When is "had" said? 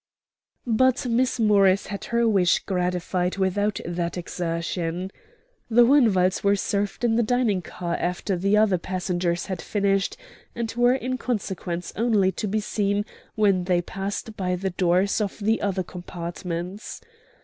1.85-2.05, 9.45-9.61